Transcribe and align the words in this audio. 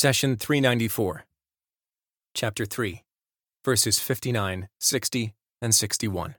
Session 0.00 0.36
394, 0.36 1.24
Chapter 2.32 2.64
3, 2.64 3.02
verses 3.64 3.98
59, 3.98 4.68
60, 4.78 5.34
and 5.60 5.74
61. 5.74 6.36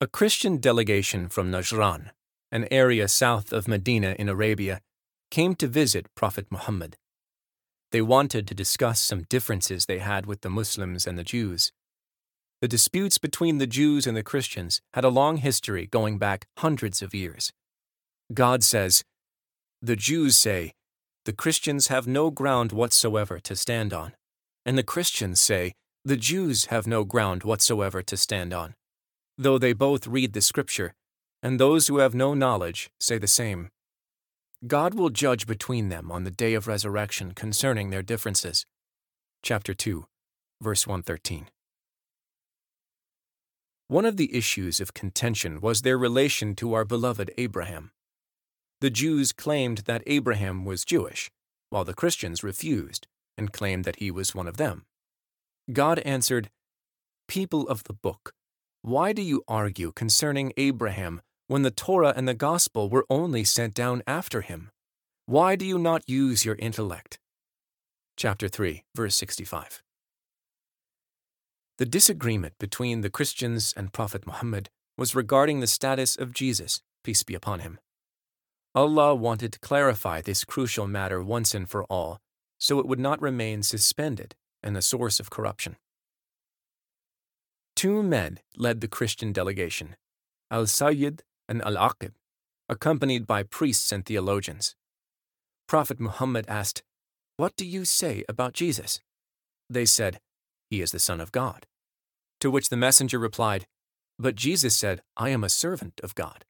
A 0.00 0.06
Christian 0.06 0.58
delegation 0.58 1.28
from 1.28 1.50
Najran, 1.50 2.10
an 2.52 2.68
area 2.70 3.08
south 3.08 3.52
of 3.52 3.66
Medina 3.66 4.14
in 4.16 4.28
Arabia, 4.28 4.80
came 5.32 5.56
to 5.56 5.66
visit 5.66 6.06
Prophet 6.14 6.46
Muhammad. 6.52 6.96
They 7.90 8.00
wanted 8.00 8.46
to 8.46 8.54
discuss 8.54 9.00
some 9.00 9.24
differences 9.28 9.86
they 9.86 9.98
had 9.98 10.24
with 10.24 10.42
the 10.42 10.50
Muslims 10.50 11.04
and 11.04 11.18
the 11.18 11.24
Jews. 11.24 11.72
The 12.60 12.68
disputes 12.68 13.18
between 13.18 13.58
the 13.58 13.66
Jews 13.66 14.06
and 14.06 14.16
the 14.16 14.22
Christians 14.22 14.80
had 14.94 15.02
a 15.02 15.08
long 15.08 15.38
history 15.38 15.88
going 15.88 16.18
back 16.18 16.46
hundreds 16.58 17.02
of 17.02 17.12
years. 17.12 17.52
God 18.32 18.62
says, 18.62 19.02
The 19.82 19.96
Jews 19.96 20.36
say, 20.36 20.74
the 21.28 21.34
Christians 21.34 21.88
have 21.88 22.06
no 22.06 22.30
ground 22.30 22.72
whatsoever 22.72 23.38
to 23.38 23.54
stand 23.54 23.92
on. 23.92 24.14
And 24.64 24.78
the 24.78 24.82
Christians 24.82 25.38
say, 25.38 25.74
the 26.02 26.16
Jews 26.16 26.64
have 26.72 26.86
no 26.86 27.04
ground 27.04 27.42
whatsoever 27.42 28.00
to 28.00 28.16
stand 28.16 28.54
on. 28.54 28.74
Though 29.36 29.58
they 29.58 29.74
both 29.74 30.06
read 30.06 30.32
the 30.32 30.40
Scripture, 30.40 30.94
and 31.42 31.60
those 31.60 31.86
who 31.86 31.98
have 31.98 32.14
no 32.14 32.32
knowledge 32.32 32.88
say 32.98 33.18
the 33.18 33.26
same. 33.26 33.68
God 34.66 34.94
will 34.94 35.10
judge 35.10 35.46
between 35.46 35.90
them 35.90 36.10
on 36.10 36.24
the 36.24 36.30
day 36.30 36.54
of 36.54 36.66
resurrection 36.66 37.32
concerning 37.32 37.90
their 37.90 38.00
differences. 38.00 38.64
Chapter 39.42 39.74
2, 39.74 40.06
verse 40.62 40.86
113. 40.86 41.48
One 43.88 44.06
of 44.06 44.16
the 44.16 44.34
issues 44.34 44.80
of 44.80 44.94
contention 44.94 45.60
was 45.60 45.82
their 45.82 45.98
relation 45.98 46.54
to 46.54 46.72
our 46.72 46.86
beloved 46.86 47.30
Abraham. 47.36 47.90
The 48.80 48.90
Jews 48.90 49.32
claimed 49.32 49.78
that 49.86 50.04
Abraham 50.06 50.64
was 50.64 50.84
Jewish, 50.84 51.30
while 51.70 51.84
the 51.84 51.94
Christians 51.94 52.44
refused 52.44 53.06
and 53.36 53.52
claimed 53.52 53.84
that 53.84 53.96
he 53.96 54.10
was 54.10 54.34
one 54.34 54.46
of 54.46 54.56
them. 54.56 54.84
God 55.72 55.98
answered, 56.00 56.50
People 57.26 57.68
of 57.68 57.84
the 57.84 57.92
book, 57.92 58.32
why 58.82 59.12
do 59.12 59.22
you 59.22 59.42
argue 59.48 59.92
concerning 59.92 60.52
Abraham 60.56 61.20
when 61.48 61.62
the 61.62 61.70
Torah 61.70 62.14
and 62.16 62.28
the 62.28 62.34
Gospel 62.34 62.88
were 62.88 63.04
only 63.10 63.42
sent 63.42 63.74
down 63.74 64.02
after 64.06 64.42
him? 64.42 64.70
Why 65.26 65.56
do 65.56 65.66
you 65.66 65.78
not 65.78 66.08
use 66.08 66.44
your 66.44 66.54
intellect? 66.56 67.18
Chapter 68.16 68.48
3, 68.48 68.84
verse 68.94 69.16
65. 69.16 69.82
The 71.78 71.86
disagreement 71.86 72.54
between 72.58 73.00
the 73.00 73.10
Christians 73.10 73.74
and 73.76 73.92
Prophet 73.92 74.26
Muhammad 74.26 74.70
was 74.96 75.14
regarding 75.14 75.60
the 75.60 75.66
status 75.66 76.16
of 76.16 76.32
Jesus, 76.32 76.80
peace 77.04 77.22
be 77.22 77.34
upon 77.34 77.60
him. 77.60 77.78
Allah 78.74 79.14
wanted 79.14 79.52
to 79.52 79.58
clarify 79.60 80.20
this 80.20 80.44
crucial 80.44 80.86
matter 80.86 81.22
once 81.22 81.54
and 81.54 81.68
for 81.68 81.84
all, 81.84 82.20
so 82.58 82.78
it 82.78 82.86
would 82.86 82.98
not 82.98 83.20
remain 83.22 83.62
suspended 83.62 84.34
and 84.62 84.76
a 84.76 84.82
source 84.82 85.20
of 85.20 85.30
corruption. 85.30 85.76
Two 87.74 88.02
men 88.02 88.40
led 88.56 88.80
the 88.80 88.88
Christian 88.88 89.32
delegation, 89.32 89.96
Al 90.50 90.66
Sayyid 90.66 91.22
and 91.48 91.62
Al 91.62 91.76
Aqib, 91.76 92.12
accompanied 92.68 93.26
by 93.26 93.42
priests 93.42 93.92
and 93.92 94.04
theologians. 94.04 94.74
Prophet 95.68 96.00
Muhammad 96.00 96.44
asked, 96.48 96.82
What 97.36 97.56
do 97.56 97.64
you 97.64 97.84
say 97.84 98.24
about 98.28 98.52
Jesus? 98.52 99.00
They 99.70 99.84
said, 99.84 100.18
He 100.70 100.80
is 100.80 100.92
the 100.92 100.98
Son 100.98 101.20
of 101.20 101.32
God. 101.32 101.66
To 102.40 102.50
which 102.50 102.68
the 102.68 102.76
messenger 102.76 103.18
replied, 103.18 103.66
But 104.18 104.34
Jesus 104.34 104.76
said, 104.76 105.02
I 105.16 105.30
am 105.30 105.44
a 105.44 105.48
servant 105.48 106.00
of 106.02 106.14
God. 106.14 106.44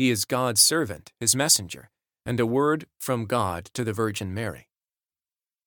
He 0.00 0.08
is 0.08 0.24
God's 0.24 0.62
servant, 0.62 1.12
his 1.20 1.36
messenger, 1.36 1.90
and 2.24 2.40
a 2.40 2.46
word 2.46 2.86
from 2.98 3.26
God 3.26 3.66
to 3.74 3.84
the 3.84 3.92
Virgin 3.92 4.32
Mary. 4.32 4.66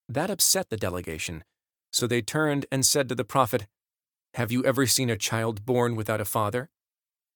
That 0.09 0.31
upset 0.31 0.71
the 0.71 0.75
delegation, 0.75 1.43
so 1.91 2.07
they 2.07 2.23
turned 2.23 2.65
and 2.71 2.83
said 2.83 3.07
to 3.09 3.13
the 3.13 3.23
prophet, 3.23 3.67
Have 4.33 4.51
you 4.51 4.66
ever 4.66 4.88
seen 4.88 5.11
a 5.11 5.17
child 5.17 5.67
born 5.67 5.95
without 5.95 6.19
a 6.19 6.25
father? 6.25 6.72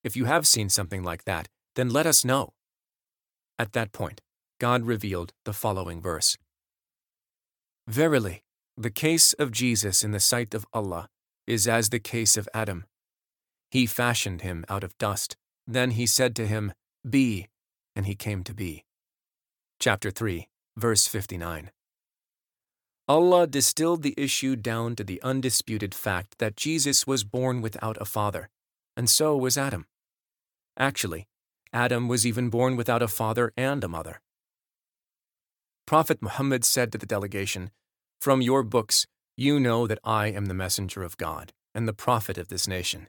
If 0.02 0.16
you 0.16 0.24
have 0.24 0.44
seen 0.44 0.68
something 0.68 1.04
like 1.04 1.22
that, 1.22 1.46
then 1.76 1.88
let 1.88 2.04
us 2.04 2.24
know. 2.24 2.54
At 3.60 3.74
that 3.74 3.92
point, 3.92 4.20
God 4.58 4.84
revealed 4.84 5.32
the 5.44 5.52
following 5.52 6.02
verse 6.02 6.36
Verily, 7.86 8.42
the 8.76 8.90
case 8.90 9.34
of 9.34 9.52
Jesus 9.52 10.02
in 10.02 10.10
the 10.10 10.18
sight 10.18 10.52
of 10.52 10.66
Allah 10.72 11.08
is 11.46 11.68
as 11.68 11.90
the 11.90 12.00
case 12.00 12.36
of 12.36 12.48
Adam. 12.52 12.86
He 13.70 13.86
fashioned 13.86 14.42
him 14.42 14.64
out 14.68 14.82
of 14.82 14.98
dust. 14.98 15.36
Then 15.64 15.92
he 15.92 16.04
said 16.04 16.34
to 16.34 16.46
him, 16.48 16.72
be, 17.10 17.48
and 17.96 18.06
he 18.06 18.14
came 18.14 18.44
to 18.44 18.54
be. 18.54 18.84
Chapter 19.80 20.10
3, 20.10 20.48
verse 20.76 21.06
59. 21.06 21.70
Allah 23.08 23.46
distilled 23.46 24.02
the 24.02 24.14
issue 24.18 24.54
down 24.54 24.94
to 24.96 25.02
the 25.02 25.20
undisputed 25.22 25.94
fact 25.94 26.38
that 26.38 26.56
Jesus 26.56 27.06
was 27.06 27.24
born 27.24 27.62
without 27.62 27.96
a 28.00 28.04
father, 28.04 28.50
and 28.96 29.08
so 29.08 29.34
was 29.34 29.56
Adam. 29.56 29.86
Actually, 30.78 31.26
Adam 31.72 32.06
was 32.06 32.26
even 32.26 32.50
born 32.50 32.76
without 32.76 33.02
a 33.02 33.08
father 33.08 33.52
and 33.56 33.82
a 33.82 33.88
mother. 33.88 34.20
Prophet 35.86 36.20
Muhammad 36.20 36.66
said 36.66 36.92
to 36.92 36.98
the 36.98 37.06
delegation, 37.06 37.70
From 38.20 38.42
your 38.42 38.62
books, 38.62 39.06
you 39.38 39.58
know 39.58 39.86
that 39.86 40.00
I 40.04 40.26
am 40.26 40.44
the 40.44 40.54
messenger 40.54 41.02
of 41.02 41.16
God 41.16 41.54
and 41.74 41.88
the 41.88 41.94
prophet 41.94 42.36
of 42.36 42.48
this 42.48 42.68
nation. 42.68 43.08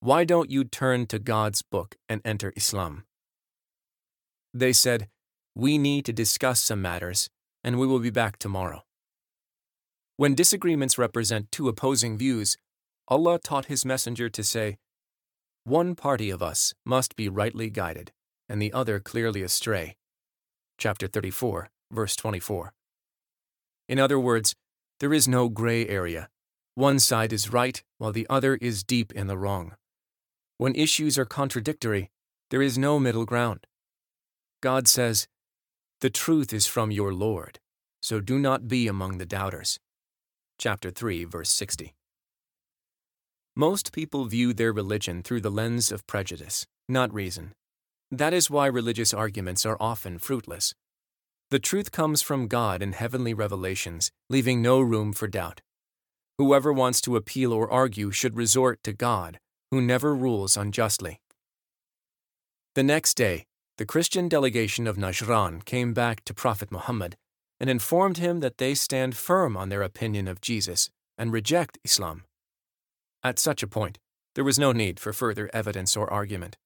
Why 0.00 0.24
don't 0.24 0.50
you 0.50 0.64
turn 0.64 1.06
to 1.06 1.18
God's 1.18 1.62
book 1.62 1.96
and 2.06 2.20
enter 2.22 2.52
Islam? 2.54 3.05
They 4.56 4.72
said, 4.72 5.08
We 5.54 5.76
need 5.76 6.06
to 6.06 6.14
discuss 6.14 6.60
some 6.60 6.80
matters, 6.80 7.28
and 7.62 7.78
we 7.78 7.86
will 7.86 7.98
be 7.98 8.08
back 8.08 8.38
tomorrow. 8.38 8.84
When 10.16 10.34
disagreements 10.34 10.96
represent 10.96 11.52
two 11.52 11.68
opposing 11.68 12.16
views, 12.16 12.56
Allah 13.06 13.38
taught 13.38 13.66
His 13.66 13.84
Messenger 13.84 14.30
to 14.30 14.42
say, 14.42 14.78
One 15.64 15.94
party 15.94 16.30
of 16.30 16.42
us 16.42 16.72
must 16.86 17.16
be 17.16 17.28
rightly 17.28 17.68
guided, 17.68 18.12
and 18.48 18.62
the 18.62 18.72
other 18.72 18.98
clearly 18.98 19.42
astray. 19.42 19.96
Chapter 20.78 21.06
34, 21.06 21.68
verse 21.92 22.16
24. 22.16 22.72
In 23.90 23.98
other 23.98 24.18
words, 24.18 24.54
there 25.00 25.12
is 25.12 25.28
no 25.28 25.50
gray 25.50 25.86
area. 25.86 26.30
One 26.74 26.98
side 26.98 27.34
is 27.34 27.52
right, 27.52 27.82
while 27.98 28.12
the 28.12 28.26
other 28.30 28.54
is 28.56 28.82
deep 28.82 29.12
in 29.12 29.26
the 29.26 29.36
wrong. 29.36 29.74
When 30.56 30.74
issues 30.74 31.18
are 31.18 31.26
contradictory, 31.26 32.10
there 32.48 32.62
is 32.62 32.78
no 32.78 32.98
middle 32.98 33.26
ground. 33.26 33.66
God 34.62 34.88
says, 34.88 35.26
The 36.00 36.10
truth 36.10 36.52
is 36.52 36.66
from 36.66 36.90
your 36.90 37.12
Lord, 37.12 37.58
so 38.00 38.20
do 38.20 38.38
not 38.38 38.68
be 38.68 38.88
among 38.88 39.18
the 39.18 39.26
doubters. 39.26 39.78
Chapter 40.58 40.90
3, 40.90 41.24
verse 41.24 41.50
60. 41.50 41.94
Most 43.54 43.92
people 43.92 44.24
view 44.26 44.52
their 44.52 44.72
religion 44.72 45.22
through 45.22 45.40
the 45.40 45.50
lens 45.50 45.92
of 45.92 46.06
prejudice, 46.06 46.66
not 46.88 47.12
reason. 47.12 47.52
That 48.10 48.32
is 48.32 48.50
why 48.50 48.66
religious 48.66 49.12
arguments 49.12 49.66
are 49.66 49.76
often 49.80 50.18
fruitless. 50.18 50.74
The 51.50 51.58
truth 51.58 51.92
comes 51.92 52.22
from 52.22 52.48
God 52.48 52.82
in 52.82 52.92
heavenly 52.92 53.34
revelations, 53.34 54.10
leaving 54.28 54.62
no 54.62 54.80
room 54.80 55.12
for 55.12 55.28
doubt. 55.28 55.60
Whoever 56.38 56.72
wants 56.72 57.00
to 57.02 57.16
appeal 57.16 57.52
or 57.52 57.70
argue 57.70 58.10
should 58.10 58.36
resort 58.36 58.80
to 58.84 58.92
God, 58.92 59.38
who 59.70 59.80
never 59.80 60.14
rules 60.14 60.56
unjustly. 60.56 61.20
The 62.74 62.82
next 62.82 63.14
day, 63.14 63.46
the 63.78 63.86
Christian 63.86 64.26
delegation 64.26 64.86
of 64.86 64.96
Najran 64.96 65.64
came 65.64 65.92
back 65.92 66.24
to 66.24 66.32
Prophet 66.32 66.72
Muhammad 66.72 67.16
and 67.60 67.68
informed 67.68 68.16
him 68.16 68.40
that 68.40 68.56
they 68.56 68.74
stand 68.74 69.16
firm 69.16 69.56
on 69.56 69.68
their 69.68 69.82
opinion 69.82 70.28
of 70.28 70.40
Jesus 70.40 70.88
and 71.18 71.32
reject 71.32 71.78
Islam. 71.84 72.24
At 73.22 73.38
such 73.38 73.62
a 73.62 73.68
point, 73.68 73.98
there 74.34 74.44
was 74.44 74.58
no 74.58 74.72
need 74.72 74.98
for 74.98 75.12
further 75.12 75.50
evidence 75.52 75.96
or 75.96 76.10
argument. 76.10 76.56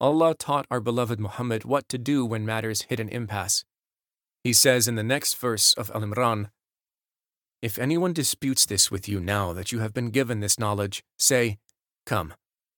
Allah 0.00 0.34
taught 0.34 0.66
our 0.70 0.80
beloved 0.80 1.18
Muhammad 1.18 1.64
what 1.64 1.88
to 1.88 1.98
do 1.98 2.24
when 2.24 2.44
matters 2.44 2.82
hit 2.82 3.00
an 3.00 3.08
impasse. 3.08 3.64
He 4.44 4.52
says 4.52 4.86
in 4.86 4.94
the 4.94 5.02
next 5.02 5.36
verse 5.38 5.74
of 5.74 5.90
Al 5.94 6.02
Imran 6.02 6.50
If 7.60 7.78
anyone 7.78 8.12
disputes 8.12 8.66
this 8.66 8.90
with 8.90 9.08
you 9.08 9.18
now 9.18 9.52
that 9.52 9.72
you 9.72 9.80
have 9.80 9.94
been 9.94 10.10
given 10.10 10.40
this 10.40 10.58
knowledge, 10.58 11.02
say, 11.18 11.58
Come, 12.04 12.34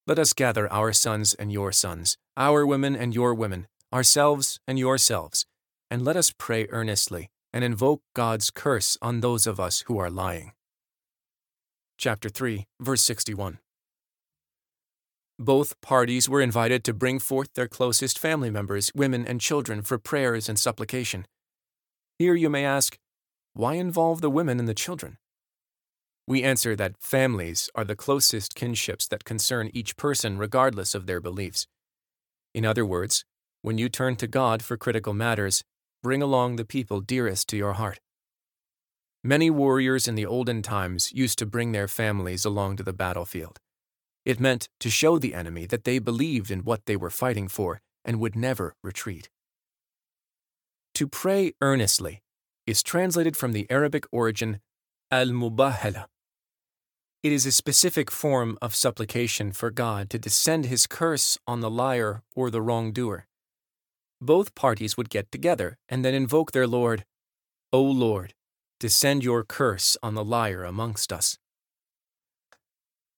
let 0.09 0.17
us 0.17 0.33
gather 0.33 0.71
our 0.73 0.91
sons 0.91 1.35
and 1.35 1.51
your 1.51 1.71
sons, 1.71 2.17
our 2.35 2.65
women 2.65 2.95
and 2.95 3.13
your 3.13 3.31
women, 3.31 3.67
ourselves 3.93 4.59
and 4.67 4.79
yourselves, 4.79 5.45
and 5.91 6.03
let 6.03 6.17
us 6.17 6.33
pray 6.35 6.65
earnestly 6.71 7.29
and 7.53 7.63
invoke 7.63 8.01
God's 8.15 8.49
curse 8.49 8.97
on 9.03 9.19
those 9.19 9.45
of 9.45 9.59
us 9.59 9.81
who 9.81 9.99
are 9.99 10.09
lying. 10.09 10.53
Chapter 11.99 12.27
3, 12.27 12.65
verse 12.79 13.03
61. 13.03 13.59
Both 15.37 15.79
parties 15.79 16.27
were 16.27 16.41
invited 16.41 16.83
to 16.85 16.93
bring 16.93 17.19
forth 17.19 17.53
their 17.53 17.67
closest 17.67 18.17
family 18.17 18.49
members, 18.49 18.91
women, 18.95 19.27
and 19.27 19.39
children 19.39 19.83
for 19.83 19.99
prayers 19.99 20.49
and 20.49 20.57
supplication. 20.57 21.27
Here 22.17 22.33
you 22.33 22.49
may 22.49 22.65
ask, 22.65 22.97
why 23.53 23.75
involve 23.75 24.21
the 24.21 24.31
women 24.31 24.57
and 24.57 24.67
the 24.67 24.73
children? 24.73 25.19
We 26.29 26.43
answer 26.43 26.75
that 26.75 27.01
families 27.01 27.71
are 27.73 27.83
the 27.83 27.95
closest 27.95 28.53
kinships 28.53 29.07
that 29.07 29.23
concern 29.23 29.71
each 29.73 29.97
person 29.97 30.37
regardless 30.37 30.93
of 30.93 31.07
their 31.07 31.19
beliefs. 31.19 31.65
In 32.53 32.67
other 32.67 32.85
words, 32.85 33.25
when 33.63 33.79
you 33.79 33.89
turn 33.89 34.15
to 34.17 34.27
God 34.27 34.61
for 34.61 34.77
critical 34.77 35.15
matters, 35.15 35.63
bring 36.03 36.21
along 36.21 36.57
the 36.57 36.65
people 36.65 37.01
dearest 37.01 37.47
to 37.49 37.57
your 37.57 37.73
heart. 37.73 37.99
Many 39.23 39.49
warriors 39.49 40.07
in 40.07 40.13
the 40.13 40.27
olden 40.27 40.61
times 40.61 41.11
used 41.11 41.39
to 41.39 41.47
bring 41.47 41.71
their 41.71 41.87
families 41.87 42.45
along 42.45 42.75
to 42.75 42.83
the 42.83 42.93
battlefield. 42.93 43.57
It 44.23 44.39
meant 44.39 44.69
to 44.81 44.91
show 44.91 45.17
the 45.17 45.33
enemy 45.33 45.65
that 45.65 45.83
they 45.83 45.97
believed 45.97 46.51
in 46.51 46.59
what 46.59 46.85
they 46.85 46.95
were 46.95 47.09
fighting 47.09 47.47
for 47.47 47.81
and 48.05 48.19
would 48.19 48.35
never 48.35 48.75
retreat. 48.83 49.29
To 50.93 51.07
pray 51.07 51.53
earnestly 51.59 52.21
is 52.67 52.83
translated 52.83 53.35
from 53.35 53.53
the 53.53 53.65
Arabic 53.71 54.05
origin 54.11 54.59
al 55.09 55.29
mubahala. 55.29 56.05
It 57.21 57.33
is 57.33 57.45
a 57.45 57.51
specific 57.51 58.09
form 58.09 58.57
of 58.61 58.73
supplication 58.73 59.51
for 59.51 59.71
God 59.71 60.09
to 60.11 60.17
descend 60.17 60.67
his 60.67 60.87
curse 60.87 61.37
on 61.45 61.59
the 61.59 61.69
liar 61.69 62.23
or 62.33 62.49
the 62.49 62.61
wrongdoer. 62.61 63.27
Both 64.21 64.55
parties 64.55 64.95
would 64.95 65.09
get 65.09 65.29
together 65.29 65.77
and 65.89 66.05
then 66.05 66.13
invoke 66.13 66.53
their 66.53 66.65
Lord, 66.65 67.03
O 67.73 67.81
Lord, 67.81 68.33
descend 68.79 69.25
your 69.25 69.43
curse 69.43 69.97
on 70.01 70.15
the 70.15 70.23
liar 70.23 70.63
amongst 70.63 71.11
us. 71.11 71.37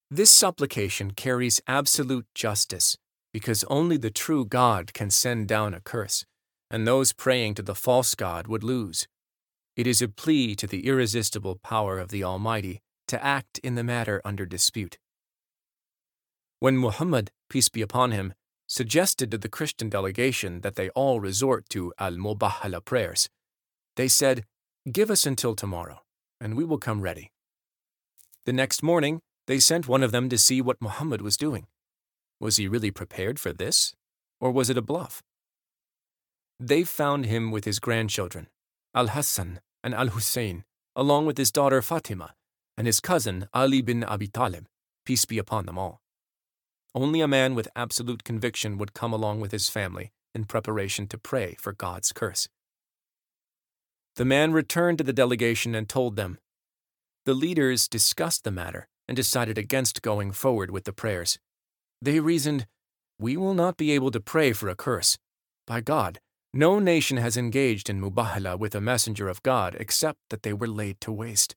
This 0.09 0.31
supplication 0.31 1.12
carries 1.12 1.62
absolute 1.68 2.25
justice 2.33 2.97
because 3.31 3.63
only 3.65 3.97
the 3.97 4.09
true 4.09 4.45
God 4.45 4.95
can 4.95 5.12
send 5.12 5.47
down 5.47 5.75
a 5.75 5.80
curse, 5.80 6.25
and 6.71 6.88
those 6.88 7.13
praying 7.13 7.54
to 7.54 7.62
the 7.62 7.75
false 7.75 8.15
God 8.15 8.47
would 8.47 8.63
lose. 8.63 9.07
It 9.77 9.86
is 9.86 10.01
a 10.01 10.07
plea 10.07 10.56
to 10.56 10.65
the 10.65 10.88
irresistible 10.88 11.59
power 11.63 12.00
of 12.00 12.09
the 12.09 12.24
Almighty 12.24 12.81
to 13.11 13.21
act 13.21 13.59
in 13.59 13.75
the 13.75 13.83
matter 13.83 14.21
under 14.23 14.45
dispute. 14.45 14.97
When 16.59 16.77
Muhammad, 16.77 17.29
peace 17.49 17.67
be 17.67 17.81
upon 17.81 18.11
him, 18.11 18.33
suggested 18.67 19.29
to 19.31 19.37
the 19.37 19.49
Christian 19.49 19.89
delegation 19.89 20.61
that 20.61 20.77
they 20.77 20.87
all 20.91 21.19
resort 21.19 21.67
to 21.71 21.93
al 21.99 22.13
Mubahala 22.13 22.79
prayers, 22.85 23.27
they 23.97 24.07
said, 24.07 24.45
Give 24.89 25.11
us 25.11 25.25
until 25.25 25.55
tomorrow, 25.55 26.03
and 26.39 26.55
we 26.55 26.63
will 26.63 26.77
come 26.77 27.01
ready. 27.01 27.33
The 28.45 28.53
next 28.53 28.81
morning, 28.81 29.19
they 29.45 29.59
sent 29.59 29.89
one 29.89 30.03
of 30.03 30.13
them 30.13 30.29
to 30.29 30.37
see 30.37 30.61
what 30.61 30.81
Muhammad 30.81 31.21
was 31.21 31.35
doing. 31.35 31.67
Was 32.39 32.55
he 32.55 32.69
really 32.69 32.91
prepared 32.91 33.41
for 33.41 33.51
this, 33.51 33.93
or 34.39 34.51
was 34.51 34.69
it 34.69 34.77
a 34.77 34.81
bluff? 34.81 35.21
They 36.61 36.85
found 36.85 37.25
him 37.25 37.51
with 37.51 37.65
his 37.65 37.79
grandchildren, 37.79 38.47
Al 38.95 39.07
Hassan 39.07 39.59
and 39.83 39.93
Al 39.93 40.07
Hussein, 40.15 40.63
along 40.95 41.25
with 41.25 41.37
his 41.37 41.51
daughter 41.51 41.81
Fatima 41.81 42.35
and 42.81 42.88
his 42.88 43.00
cousin 43.00 43.48
Ali 43.54 43.83
bin 43.83 44.04
Abi 44.04 44.25
Talib, 44.25 44.66
peace 45.06 45.24
be 45.25 45.38
upon 45.38 45.68
them 45.68 45.78
all. 45.78 46.01
Only 46.95 47.22
a 47.22 47.28
man 47.28 47.54
with 47.54 47.68
absolute 47.75 48.24
conviction 48.24 48.80
would 48.80 48.95
come 48.95 49.13
along 49.13 49.39
with 49.39 49.51
his 49.51 49.69
family 49.69 50.12
in 50.33 50.45
preparation 50.45 51.06
to 51.10 51.19
pray 51.19 51.56
for 51.60 51.74
God's 51.74 52.12
curse. 52.12 52.50
The 54.16 54.25
man 54.25 54.51
returned 54.51 54.98
to 54.98 55.04
the 55.04 55.13
delegation 55.13 55.75
and 55.75 55.88
told 55.88 56.16
them. 56.16 56.39
The 57.25 57.36
leaders 57.36 57.88
discussed 57.88 58.45
the 58.45 58.50
matter 58.50 58.88
and 59.07 59.16
decided 59.16 59.60
against 59.60 60.01
going 60.01 60.31
forward 60.31 60.72
with 60.72 60.86
the 60.86 60.92
prayers. 60.92 61.38
They 62.01 62.19
reasoned, 62.19 62.66
We 63.19 63.38
will 63.38 63.54
not 63.54 63.78
be 63.78 63.92
able 63.92 64.10
to 64.10 64.19
pray 64.19 64.54
for 64.54 64.69
a 64.69 64.75
curse. 64.75 65.19
By 65.68 65.81
God, 65.81 66.19
no 66.51 66.80
nation 66.80 67.18
has 67.18 67.38
engaged 67.38 67.92
in 67.92 68.01
mubahala 68.01 68.57
with 68.57 68.74
a 68.74 68.81
messenger 68.81 69.30
of 69.30 69.44
God 69.44 69.78
except 69.80 70.18
that 70.31 70.42
they 70.42 70.51
were 70.51 70.68
laid 70.68 71.00
to 71.01 71.12
waste. 71.12 71.56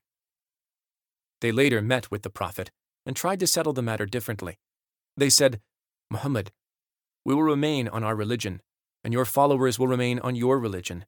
They 1.45 1.53
later 1.53 1.83
met 1.83 2.11
with 2.11 2.23
the 2.23 2.31
Prophet 2.31 2.71
and 3.05 3.15
tried 3.15 3.39
to 3.41 3.47
settle 3.47 3.75
the 3.75 3.83
matter 3.83 4.07
differently. 4.07 4.57
They 5.15 5.29
said, 5.29 5.61
Muhammad, 6.11 6.53
we 7.23 7.35
will 7.35 7.43
remain 7.43 7.87
on 7.87 8.03
our 8.03 8.17
religion, 8.17 8.63
and 9.05 9.13
your 9.13 9.27
followers 9.27 9.79
will 9.79 9.87
remain 9.87 10.19
on 10.21 10.37
your 10.37 10.59
religion. 10.59 11.05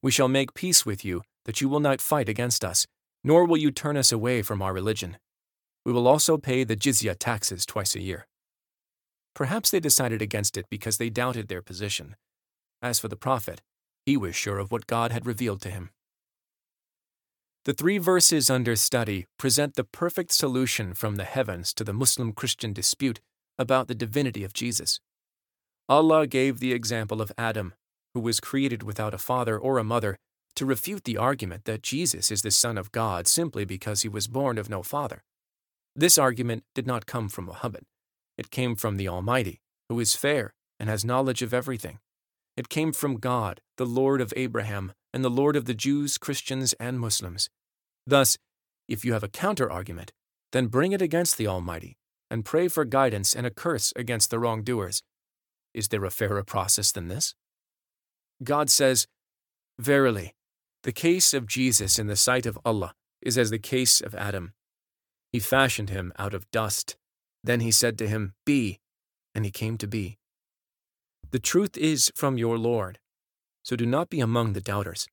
We 0.00 0.12
shall 0.12 0.28
make 0.28 0.54
peace 0.54 0.86
with 0.86 1.04
you 1.04 1.22
that 1.46 1.60
you 1.60 1.68
will 1.68 1.80
not 1.80 2.00
fight 2.00 2.28
against 2.28 2.64
us, 2.64 2.86
nor 3.24 3.44
will 3.44 3.56
you 3.56 3.72
turn 3.72 3.96
us 3.96 4.12
away 4.12 4.40
from 4.40 4.62
our 4.62 4.72
religion. 4.72 5.16
We 5.84 5.92
will 5.92 6.06
also 6.06 6.38
pay 6.38 6.62
the 6.62 6.76
jizya 6.76 7.16
taxes 7.18 7.66
twice 7.66 7.96
a 7.96 8.00
year. 8.00 8.28
Perhaps 9.34 9.72
they 9.72 9.80
decided 9.80 10.22
against 10.22 10.56
it 10.56 10.66
because 10.70 10.98
they 10.98 11.10
doubted 11.10 11.48
their 11.48 11.60
position. 11.60 12.14
As 12.80 13.00
for 13.00 13.08
the 13.08 13.16
prophet, 13.16 13.62
he 14.04 14.16
was 14.16 14.36
sure 14.36 14.60
of 14.60 14.70
what 14.70 14.86
God 14.86 15.10
had 15.10 15.26
revealed 15.26 15.60
to 15.62 15.70
him. 15.70 15.90
The 17.66 17.74
three 17.74 17.98
verses 17.98 18.48
under 18.48 18.76
study 18.76 19.26
present 19.40 19.74
the 19.74 19.82
perfect 19.82 20.30
solution 20.30 20.94
from 20.94 21.16
the 21.16 21.24
heavens 21.24 21.74
to 21.74 21.82
the 21.82 21.92
Muslim 21.92 22.32
Christian 22.32 22.72
dispute 22.72 23.18
about 23.58 23.88
the 23.88 23.94
divinity 23.96 24.44
of 24.44 24.52
Jesus. 24.52 25.00
Allah 25.88 26.28
gave 26.28 26.60
the 26.60 26.72
example 26.72 27.20
of 27.20 27.32
Adam, 27.36 27.74
who 28.14 28.20
was 28.20 28.38
created 28.38 28.84
without 28.84 29.14
a 29.14 29.18
father 29.18 29.58
or 29.58 29.78
a 29.78 29.84
mother, 29.84 30.16
to 30.54 30.64
refute 30.64 31.02
the 31.02 31.16
argument 31.16 31.64
that 31.64 31.82
Jesus 31.82 32.30
is 32.30 32.42
the 32.42 32.52
Son 32.52 32.78
of 32.78 32.92
God 32.92 33.26
simply 33.26 33.64
because 33.64 34.02
he 34.02 34.08
was 34.08 34.28
born 34.28 34.58
of 34.58 34.70
no 34.70 34.84
father. 34.84 35.24
This 35.96 36.18
argument 36.18 36.62
did 36.72 36.86
not 36.86 37.06
come 37.06 37.28
from 37.28 37.46
Muhammad. 37.46 37.82
It 38.38 38.52
came 38.52 38.76
from 38.76 38.96
the 38.96 39.08
Almighty, 39.08 39.58
who 39.88 39.98
is 39.98 40.14
fair 40.14 40.54
and 40.78 40.88
has 40.88 41.04
knowledge 41.04 41.42
of 41.42 41.52
everything. 41.52 41.98
It 42.56 42.68
came 42.68 42.92
from 42.92 43.16
God, 43.16 43.60
the 43.76 43.86
Lord 43.86 44.20
of 44.20 44.32
Abraham, 44.36 44.92
and 45.12 45.24
the 45.24 45.30
Lord 45.30 45.56
of 45.56 45.64
the 45.64 45.74
Jews, 45.74 46.16
Christians, 46.16 46.72
and 46.74 47.00
Muslims. 47.00 47.48
Thus, 48.06 48.38
if 48.88 49.04
you 49.04 49.12
have 49.12 49.24
a 49.24 49.28
counter 49.28 49.70
argument, 49.70 50.12
then 50.52 50.68
bring 50.68 50.92
it 50.92 51.02
against 51.02 51.36
the 51.36 51.46
Almighty, 51.46 51.96
and 52.30 52.44
pray 52.44 52.68
for 52.68 52.84
guidance 52.84 53.34
and 53.34 53.46
a 53.46 53.50
curse 53.50 53.92
against 53.96 54.30
the 54.30 54.38
wrongdoers. 54.38 55.02
Is 55.74 55.88
there 55.88 56.04
a 56.04 56.10
fairer 56.10 56.44
process 56.44 56.92
than 56.92 57.08
this? 57.08 57.34
God 58.42 58.70
says, 58.70 59.06
Verily, 59.78 60.34
the 60.82 60.92
case 60.92 61.34
of 61.34 61.46
Jesus 61.46 61.98
in 61.98 62.06
the 62.06 62.16
sight 62.16 62.46
of 62.46 62.58
Allah 62.64 62.94
is 63.20 63.36
as 63.36 63.50
the 63.50 63.58
case 63.58 64.00
of 64.00 64.14
Adam. 64.14 64.52
He 65.32 65.40
fashioned 65.40 65.90
him 65.90 66.12
out 66.18 66.32
of 66.32 66.50
dust. 66.50 66.96
Then 67.42 67.60
he 67.60 67.70
said 67.70 67.98
to 67.98 68.08
him, 68.08 68.34
Be, 68.44 68.78
and 69.34 69.44
he 69.44 69.50
came 69.50 69.76
to 69.78 69.86
be. 69.86 70.18
The 71.32 71.38
truth 71.38 71.76
is 71.76 72.10
from 72.14 72.38
your 72.38 72.56
Lord, 72.56 72.98
so 73.62 73.76
do 73.76 73.84
not 73.84 74.08
be 74.08 74.20
among 74.20 74.52
the 74.52 74.60
doubters. 74.60 75.08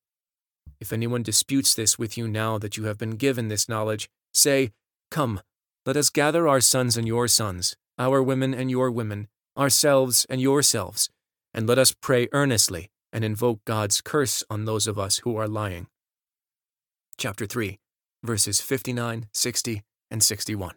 If 0.84 0.92
anyone 0.92 1.24
disputes 1.24 1.74
this 1.74 1.98
with 1.98 2.18
you 2.18 2.28
now 2.28 2.58
that 2.58 2.76
you 2.76 2.84
have 2.88 2.98
been 2.98 3.16
given 3.16 3.48
this 3.48 3.70
knowledge, 3.70 4.10
say, 4.34 4.74
Come, 5.10 5.40
let 5.86 5.96
us 5.96 6.10
gather 6.10 6.46
our 6.46 6.60
sons 6.60 6.98
and 6.98 7.08
your 7.08 7.30
sons, 7.30 7.78
our 7.98 8.22
women 8.22 8.54
and 8.54 8.70
your 8.70 8.92
women, 8.92 9.30
ourselves 9.58 10.26
and 10.30 10.42
yourselves, 10.42 11.10
and 11.54 11.68
let 11.68 11.78
us 11.78 11.94
pray 11.94 12.28
earnestly 12.34 12.90
and 13.14 13.24
invoke 13.24 13.64
God's 13.64 14.02
curse 14.02 14.44
on 14.50 14.66
those 14.66 14.86
of 14.86 15.00
us 15.00 15.20
who 15.20 15.38
are 15.38 15.48
lying. 15.48 15.88
Chapter 17.18 17.46
3, 17.46 17.80
verses 18.22 18.60
59, 18.60 19.28
60, 19.32 19.84
and 20.12 20.22
61. 20.22 20.74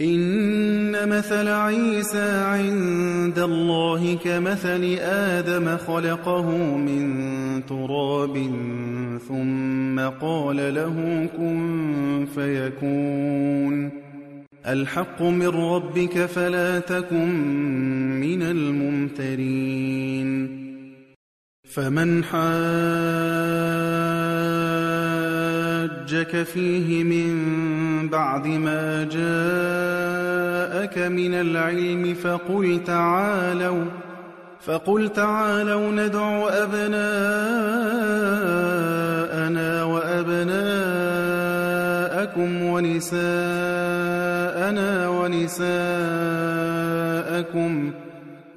إن 0.00 1.08
مثل 1.08 1.48
عيسى 1.48 2.30
عند 2.30 3.38
الله 3.38 4.14
كمثل 4.24 4.96
آدم 5.00 5.76
خلقه 5.76 6.56
من 6.76 7.66
تراب 7.66 8.50
ثم 9.28 10.00
قال 10.26 10.74
له 10.74 11.28
كن 11.36 12.26
فيكون. 12.34 13.90
الحق 14.66 15.22
من 15.22 15.48
ربك 15.48 16.26
فلا 16.26 16.78
تكن 16.78 17.30
من 18.20 18.42
الممترين. 18.42 19.86
فمن 21.64 22.24
حاجك 26.06 26.42
فيه 26.42 27.04
من 27.04 28.08
بعد 28.08 28.46
ما 28.46 29.04
جاءك 29.04 30.98
من 30.98 31.34
العلم 31.34 32.14
فقل 32.14 32.80
تعالوا 32.86 33.84
فقل 34.66 35.08
تعالوا 35.08 35.90
ندع 35.90 36.48
أبناءنا 36.62 37.04
وأبناءكم 39.84 40.62
ونساءنا 42.62 43.28
ونساءكم 45.08 45.72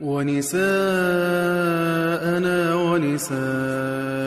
ونساءنا 0.02 0.66
ونساءكم. 2.76 4.19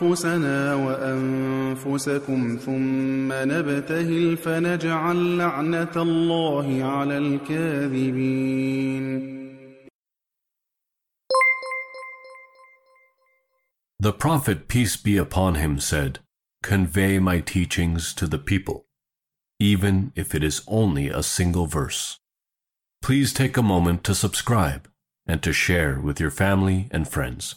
وأنفسنا 0.00 0.74
وأنفسكم 0.74 2.56
ثم 2.56 3.32
نبتهل 3.32 4.36
فنجعل 4.36 5.38
لعنة 5.38 5.92
الله 5.96 6.84
على 6.84 7.18
الكاذبين 7.18 8.70
The 14.02 14.12
Prophet, 14.14 14.66
peace 14.66 14.96
be 14.96 15.18
upon 15.18 15.56
him, 15.56 15.78
said, 15.78 16.20
Convey 16.62 17.18
my 17.18 17.40
teachings 17.40 18.14
to 18.14 18.26
the 18.26 18.38
people, 18.38 18.86
even 19.58 20.12
if 20.16 20.34
it 20.34 20.42
is 20.42 20.62
only 20.66 21.10
a 21.10 21.22
single 21.22 21.66
verse. 21.66 22.18
Please 23.02 23.34
take 23.34 23.58
a 23.58 23.62
moment 23.62 24.02
to 24.04 24.14
subscribe 24.14 24.88
and 25.26 25.42
to 25.42 25.52
share 25.52 26.00
with 26.00 26.18
your 26.18 26.30
family 26.30 26.88
and 26.90 27.06
friends. 27.06 27.56